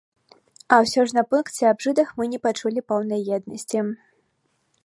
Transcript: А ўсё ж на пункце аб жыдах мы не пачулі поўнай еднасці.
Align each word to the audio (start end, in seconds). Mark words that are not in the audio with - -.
А 0.77 0.79
ўсё 0.85 1.03
ж 1.09 1.17
на 1.17 1.23
пункце 1.33 1.61
аб 1.73 1.85
жыдах 1.87 2.09
мы 2.21 2.29
не 2.33 2.39
пачулі 2.47 2.85
поўнай 2.93 3.21
еднасці. 3.39 3.79